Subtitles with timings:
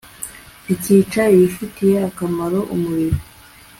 [0.65, 3.19] zikica ibifitiye akamaro umubiri